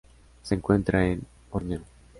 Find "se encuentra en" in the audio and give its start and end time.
0.41-1.21